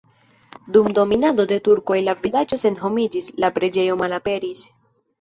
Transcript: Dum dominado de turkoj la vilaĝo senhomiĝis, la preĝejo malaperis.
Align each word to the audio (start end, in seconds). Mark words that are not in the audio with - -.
Dum 0.77 0.89
dominado 0.99 1.45
de 1.51 1.59
turkoj 1.69 1.99
la 2.07 2.17
vilaĝo 2.25 2.61
senhomiĝis, 2.65 3.31
la 3.45 3.55
preĝejo 3.61 4.03
malaperis. 4.05 4.71